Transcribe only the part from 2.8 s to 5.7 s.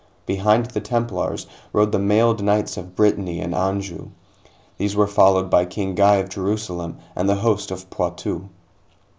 Brittany and Anjou. These were followed by